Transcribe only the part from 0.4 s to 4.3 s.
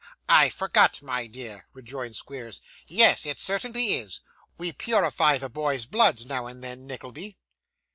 forgot, my dear,' rejoined Squeers; 'yes, it certainly is.